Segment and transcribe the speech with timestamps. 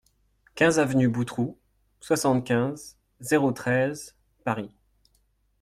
[0.55, 1.59] quinze avenue Boutroux,
[1.99, 4.71] soixante-quinze, zéro treize, Paris